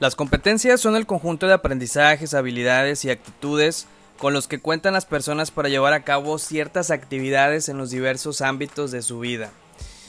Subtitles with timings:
[0.00, 3.86] Las competencias son el conjunto de aprendizajes, habilidades y actitudes
[4.18, 8.40] con los que cuentan las personas para llevar a cabo ciertas actividades en los diversos
[8.40, 9.50] ámbitos de su vida.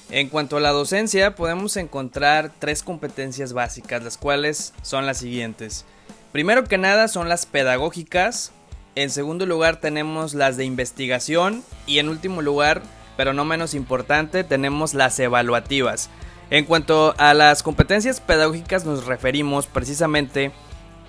[0.09, 5.85] En cuanto a la docencia, podemos encontrar tres competencias básicas, las cuales son las siguientes.
[6.31, 8.51] Primero que nada son las pedagógicas,
[8.95, 12.81] en segundo lugar tenemos las de investigación y en último lugar,
[13.17, 16.09] pero no menos importante, tenemos las evaluativas.
[16.49, 20.51] En cuanto a las competencias pedagógicas nos referimos precisamente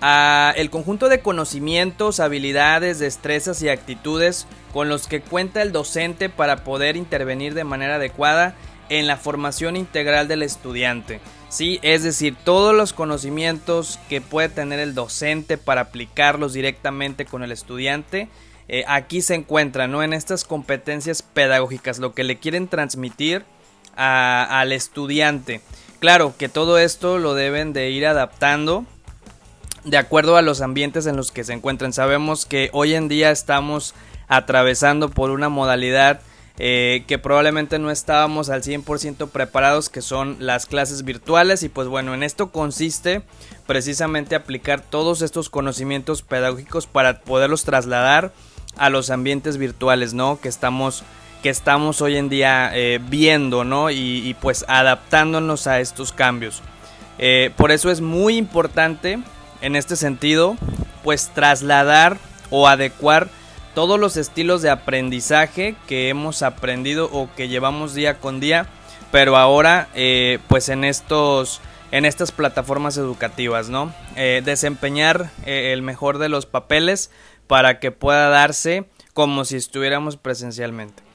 [0.01, 6.29] a el conjunto de conocimientos, habilidades, destrezas y actitudes con los que cuenta el docente
[6.29, 8.55] para poder intervenir de manera adecuada
[8.89, 11.19] en la formación integral del estudiante.
[11.49, 17.43] Sí, es decir, todos los conocimientos que puede tener el docente para aplicarlos directamente con
[17.43, 18.29] el estudiante,
[18.67, 20.03] eh, aquí se encuentran, ¿no?
[20.03, 23.45] En estas competencias pedagógicas, lo que le quieren transmitir
[23.97, 25.61] al estudiante.
[25.99, 28.85] Claro que todo esto lo deben de ir adaptando
[29.83, 31.93] de acuerdo a los ambientes en los que se encuentren.
[31.93, 33.95] Sabemos que hoy en día estamos
[34.27, 36.19] atravesando por una modalidad
[36.59, 41.63] eh, que probablemente no estábamos al 100% preparados, que son las clases virtuales.
[41.63, 43.21] Y pues bueno, en esto consiste
[43.65, 48.33] precisamente aplicar todos estos conocimientos pedagógicos para poderlos trasladar
[48.75, 50.39] a los ambientes virtuales, ¿no?
[50.39, 51.03] Que estamos
[51.41, 53.89] que estamos hoy en día eh, viendo, ¿no?
[53.89, 56.61] Y, pues adaptándonos a estos cambios.
[57.19, 59.19] Eh, por eso es muy importante
[59.61, 60.55] en este sentido,
[61.03, 62.17] pues trasladar
[62.49, 63.29] o adecuar
[63.73, 68.67] todos los estilos de aprendizaje que hemos aprendido o que llevamos día con día,
[69.11, 73.93] pero ahora eh, pues en estos en estas plataformas educativas, ¿no?
[74.13, 77.11] desempeñar el mejor de los papeles
[77.47, 81.06] para que pueda darse como si estuviéramos presencialmente.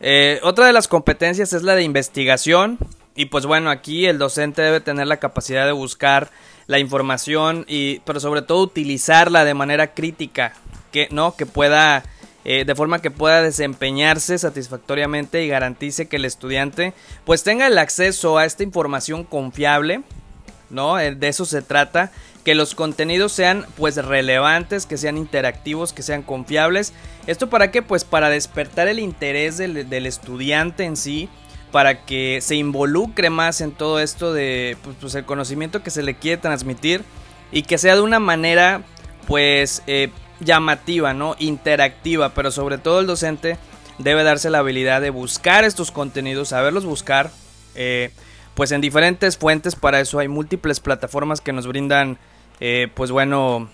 [0.00, 2.78] Eh, otra de las competencias es la de investigación.
[3.14, 6.30] Y pues bueno, aquí el docente debe tener la capacidad de buscar
[6.66, 10.52] la información y pero sobre todo utilizarla de manera crítica,
[10.92, 12.02] que no que pueda
[12.44, 16.92] eh, de forma que pueda desempeñarse satisfactoriamente y garantice que el estudiante
[17.24, 20.02] pues tenga el acceso a esta información confiable,
[20.70, 21.00] ¿no?
[21.00, 22.12] Eh, de eso se trata
[22.46, 26.92] que los contenidos sean pues relevantes, que sean interactivos, que sean confiables.
[27.26, 27.82] ¿Esto para qué?
[27.82, 31.28] Pues para despertar el interés del, estudiante en sí,
[31.72, 36.04] para que se involucre más en todo esto de pues, pues, el conocimiento que se
[36.04, 37.02] le quiere transmitir
[37.50, 38.82] y que sea de una manera
[39.26, 41.34] pues eh, llamativa, ¿no?
[41.40, 43.58] Interactiva, pero sobre todo el docente
[43.98, 47.32] debe darse la habilidad de buscar estos contenidos, saberlos buscar,
[47.74, 48.12] eh,
[48.54, 52.18] pues en diferentes fuentes, para eso hay múltiples plataformas que nos brindan
[52.60, 53.68] eh, pues bueno,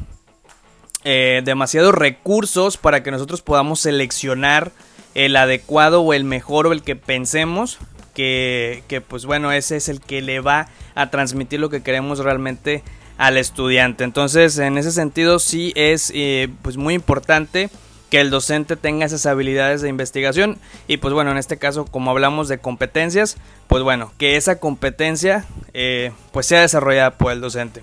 [1.04, 4.72] eh, demasiados recursos para que nosotros podamos seleccionar
[5.14, 7.78] el adecuado o el mejor o el que pensemos
[8.14, 12.18] que, que, pues bueno ese es el que le va a transmitir lo que queremos
[12.18, 12.82] realmente
[13.18, 14.04] al estudiante.
[14.04, 17.70] Entonces en ese sentido sí es eh, pues muy importante
[18.10, 20.58] que el docente tenga esas habilidades de investigación.
[20.88, 23.36] Y pues bueno en este caso como hablamos de competencias
[23.68, 25.46] pues bueno que esa competencia
[26.32, 27.82] pues sea desarrollada por el docente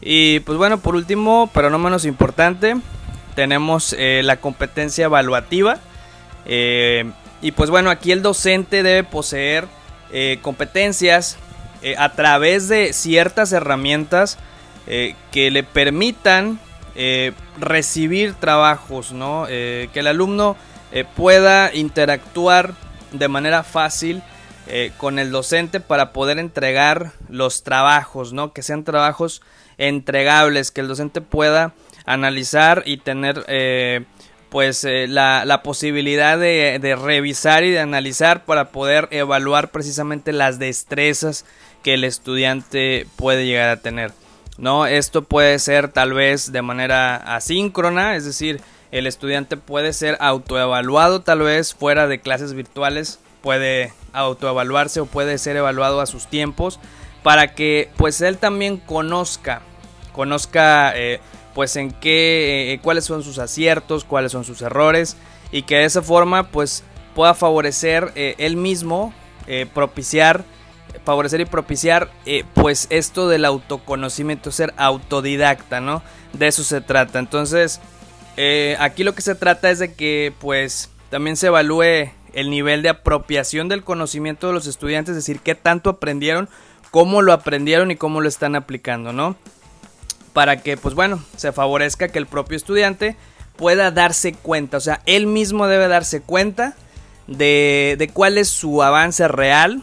[0.00, 2.76] y pues bueno, por último, pero no menos importante,
[3.34, 5.78] tenemos eh, la competencia evaluativa.
[6.46, 7.10] Eh,
[7.42, 9.66] y pues bueno, aquí el docente debe poseer
[10.12, 11.38] eh, competencias
[11.98, 14.38] a través de ciertas herramientas
[14.86, 16.58] que le permitan
[17.58, 19.44] recibir trabajos, ¿no?
[19.46, 20.56] que el alumno
[21.14, 22.72] pueda interactuar
[23.12, 24.22] de manera fácil
[24.96, 28.52] con el docente para poder entregar los trabajos, ¿no?
[28.52, 29.42] Que sean trabajos
[29.78, 34.04] entregables que el docente pueda analizar y tener eh,
[34.50, 41.44] pues eh, la, posibilidad de, revisar y de analizar para poder evaluar precisamente las destrezas
[41.82, 44.12] que el estudiante puede llegar a tener.
[44.56, 44.86] ¿no?
[44.86, 48.60] Esto puede ser tal vez de manera asíncrona, es decir,
[48.92, 55.36] el estudiante puede ser autoevaluado tal vez fuera de clases virtuales, puede autoevaluarse o puede
[55.36, 56.80] ser evaluado a sus tiempos
[57.22, 59.60] para que pues él también conozca,
[60.14, 61.20] conozca eh,
[61.54, 65.18] pues en qué, eh, cuáles son sus aciertos, cuáles son sus errores
[65.52, 69.12] y que de esa forma pues pueda favorecer eh, él mismo,
[69.74, 70.42] propiciar,
[71.04, 72.10] favorecer y propiciar
[72.54, 76.02] pues esto del autoconocimiento, ser autodidacta, ¿no?
[76.32, 77.18] De eso se trata.
[77.18, 77.82] Entonces,
[78.78, 82.90] aquí lo que se trata es de que pues también se evalúe el nivel de
[82.90, 86.48] apropiación del conocimiento de los estudiantes, es decir, qué tanto aprendieron
[86.94, 89.34] cómo lo aprendieron y cómo lo están aplicando, ¿no?
[90.32, 93.16] Para que, pues bueno, se favorezca que el propio estudiante
[93.56, 96.76] pueda darse cuenta, o sea, él mismo debe darse cuenta
[97.26, 99.82] de, cuál es su avance real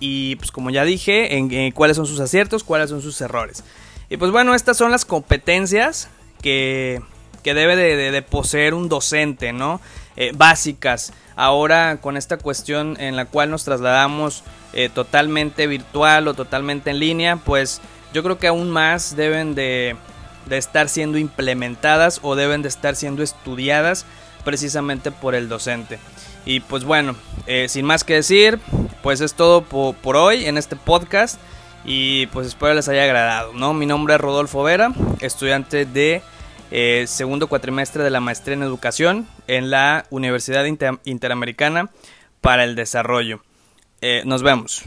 [0.00, 3.64] y, pues como ya dije, en, cuáles son sus aciertos, cuáles son sus errores.
[4.10, 6.10] Y pues bueno, estas son las competencias
[6.42, 7.00] que,
[7.42, 9.80] que debe de, poseer un docente, ¿no?
[10.16, 11.12] Eh, básicas.
[11.36, 17.00] Ahora con esta cuestión en la cual nos trasladamos eh, totalmente virtual o totalmente en
[17.00, 17.80] línea, pues
[18.12, 19.96] yo creo que aún más deben de,
[20.46, 24.06] de estar siendo implementadas o deben de estar siendo estudiadas
[24.44, 25.98] precisamente por el docente.
[26.46, 27.16] Y pues bueno,
[27.46, 28.60] eh, sin más que decir,
[29.02, 31.40] pues es todo por, hoy en este podcast.
[31.86, 33.74] Y pues espero les haya agradado, ¿no?
[33.74, 36.22] Mi nombre es Rodolfo Vera, estudiante de
[36.76, 40.64] eh, segundo cuatrimestre de la maestría en educación en la Universidad
[41.04, 41.90] Interamericana
[42.40, 43.44] para el Desarrollo.
[44.00, 44.82] Eh, nos vemos.